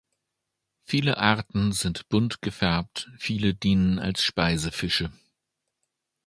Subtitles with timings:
[0.83, 5.13] Viele Arten sind bunt gefärbt, viele dienen als Speisefische.